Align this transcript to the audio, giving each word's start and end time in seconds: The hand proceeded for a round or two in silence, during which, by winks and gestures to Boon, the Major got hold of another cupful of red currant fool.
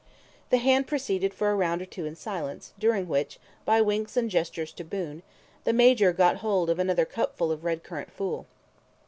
The 0.49 0.57
hand 0.57 0.87
proceeded 0.87 1.31
for 1.31 1.51
a 1.51 1.55
round 1.55 1.79
or 1.79 1.85
two 1.85 2.07
in 2.07 2.15
silence, 2.15 2.73
during 2.79 3.07
which, 3.07 3.37
by 3.65 3.81
winks 3.81 4.17
and 4.17 4.31
gestures 4.31 4.71
to 4.73 4.83
Boon, 4.83 5.21
the 5.63 5.73
Major 5.73 6.11
got 6.11 6.37
hold 6.37 6.71
of 6.71 6.79
another 6.79 7.05
cupful 7.05 7.51
of 7.51 7.63
red 7.63 7.83
currant 7.83 8.11
fool. 8.11 8.47